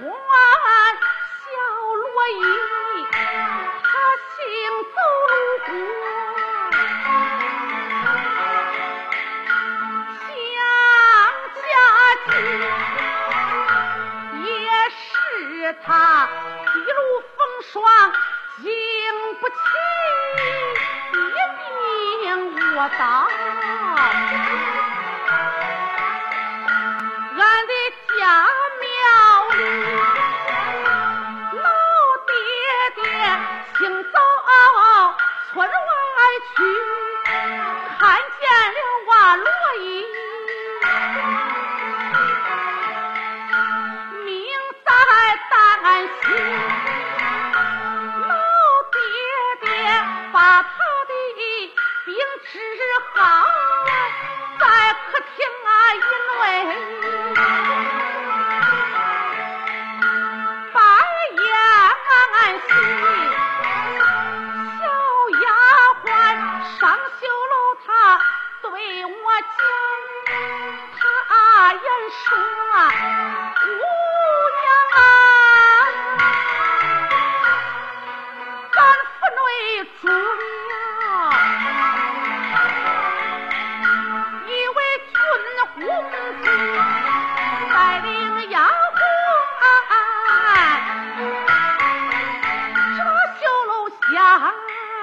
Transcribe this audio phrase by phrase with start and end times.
[0.00, 0.37] Why?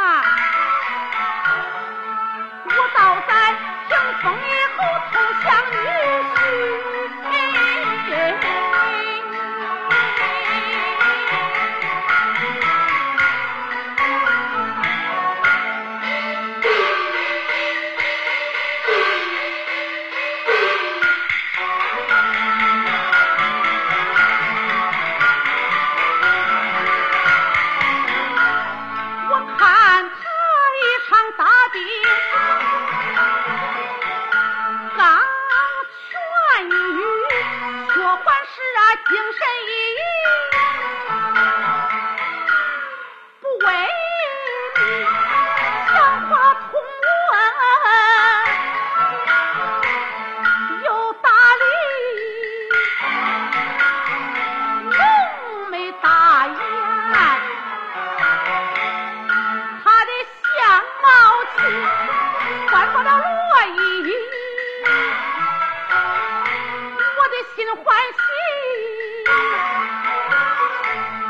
[0.00, 0.40] 啊。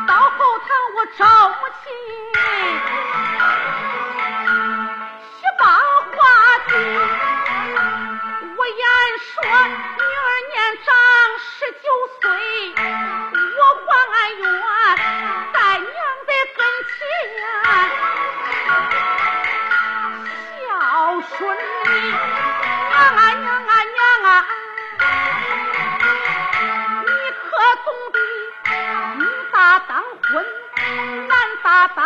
[0.06, 1.24] 到后堂我找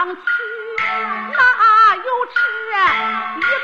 [0.05, 0.21] 想去
[1.33, 2.37] 哪有吃
[3.41, 3.64] 一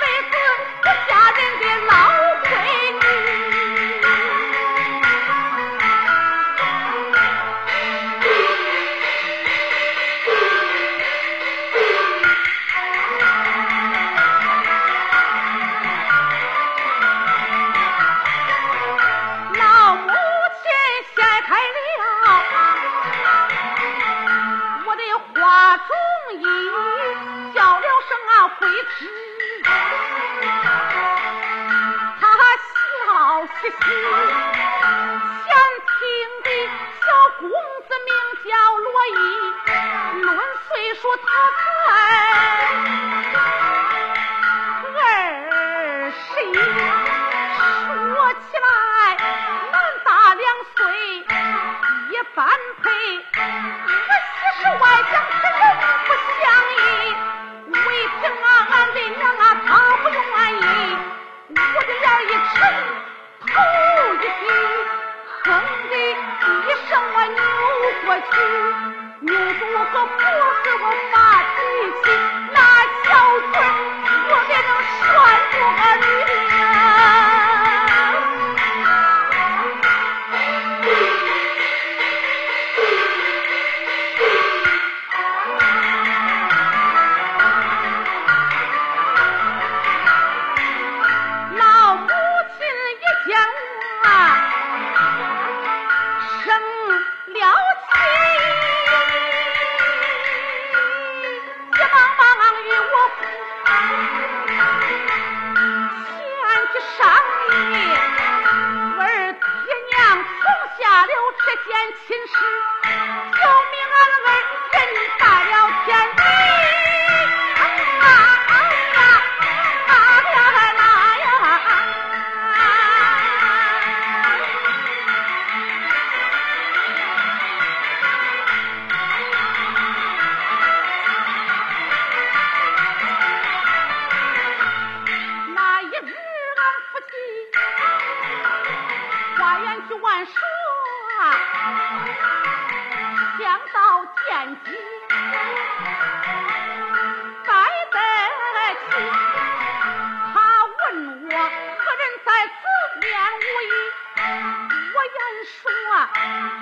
[32.20, 32.26] 他
[32.66, 34.59] 笑嘻嘻。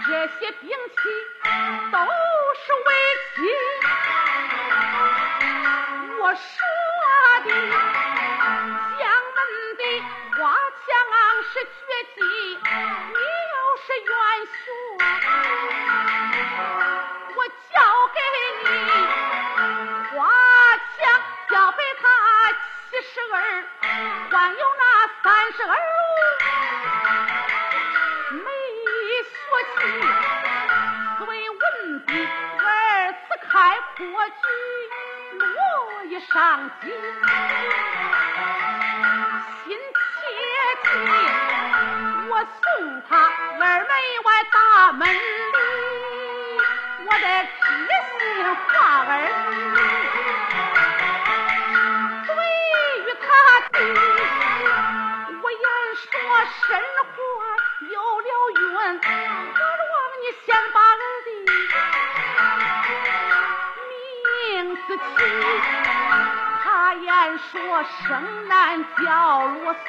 [0.07, 1.03] 这些兵器
[1.93, 1.99] 都
[2.55, 2.89] 是伪
[3.35, 3.37] 器。
[6.21, 6.39] 我说
[7.45, 7.49] 的，
[8.99, 9.03] 姜
[9.35, 9.39] 门
[9.77, 9.83] 的
[10.37, 10.39] 花
[10.87, 10.89] 枪
[11.53, 11.69] 是绝
[12.15, 12.19] 技。
[33.99, 34.33] 过去
[35.41, 36.87] 我一上街
[39.65, 40.07] 心切
[40.85, 40.89] 记
[42.31, 43.61] 我送他二门
[44.23, 45.19] 外大门里
[47.07, 47.59] 我得提
[48.21, 49.98] 心话儿
[66.65, 69.81] 他言说生男叫罗松，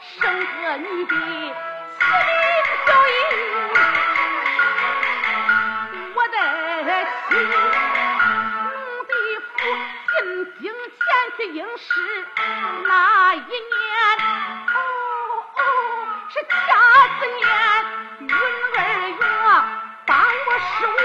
[0.00, 2.32] 生个女的麒林
[2.86, 3.12] 叫英。
[6.14, 6.36] 我的
[7.28, 8.72] 亲，奴
[9.04, 9.12] 的
[9.46, 9.48] 夫
[10.08, 10.18] 进
[10.60, 10.98] 京前
[11.36, 11.88] 去应试，
[12.86, 12.90] 那
[13.34, 13.48] 一年。
[16.32, 16.48] 是甲
[17.18, 17.42] 子年，
[18.28, 18.32] 闰
[18.76, 18.78] 二
[19.08, 19.22] 月
[20.06, 20.98] 八月十五。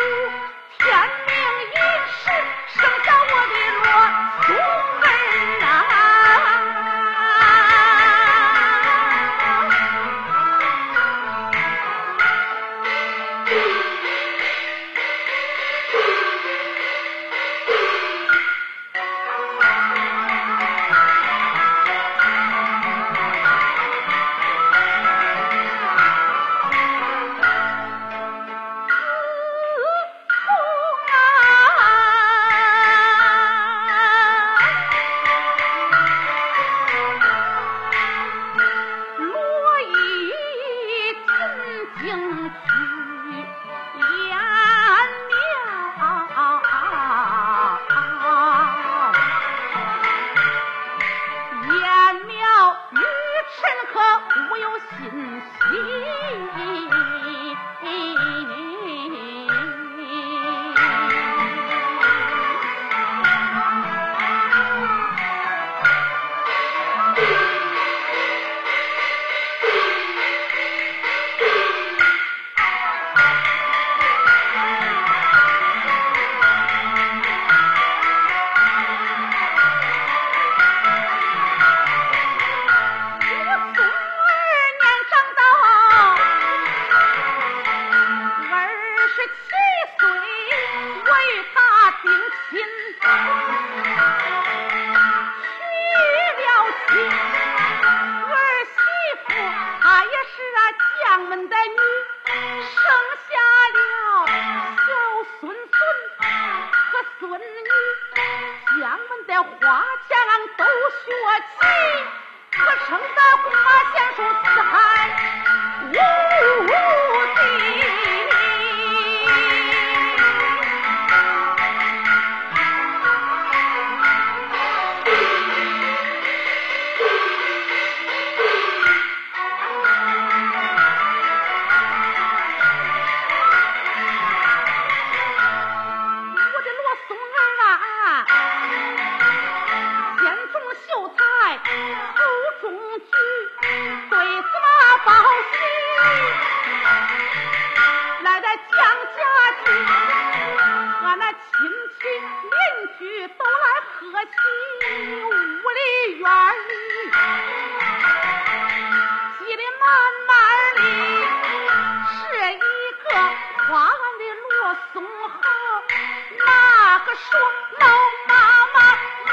[167.79, 167.85] 老
[168.27, 168.35] 妈
[168.73, 168.79] 妈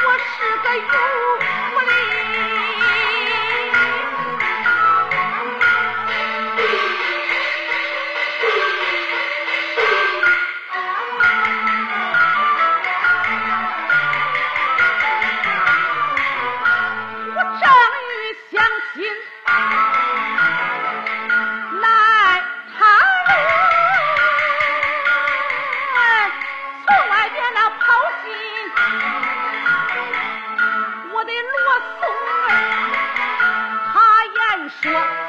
[0.04, 1.31] 我是个有
[34.82, 35.21] 说。